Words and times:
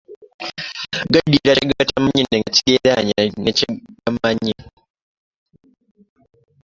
Gaddira 1.13 1.51
kye 1.57 1.65
gatamanyi 1.71 2.23
ne 2.27 2.37
gakigeranya 2.43 3.21
ne 3.41 3.51
kye 3.57 3.67
gamanyi. 4.03 4.53